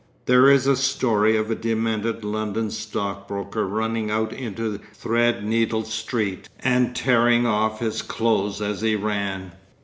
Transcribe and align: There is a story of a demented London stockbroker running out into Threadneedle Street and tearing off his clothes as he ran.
There 0.25 0.49
is 0.49 0.65
a 0.65 0.75
story 0.75 1.37
of 1.37 1.51
a 1.51 1.55
demented 1.55 2.23
London 2.23 2.71
stockbroker 2.71 3.67
running 3.67 4.09
out 4.09 4.33
into 4.33 4.79
Threadneedle 4.99 5.83
Street 5.85 6.49
and 6.61 6.95
tearing 6.95 7.45
off 7.45 7.81
his 7.81 8.01
clothes 8.01 8.63
as 8.63 8.81
he 8.81 8.95
ran. 8.95 9.51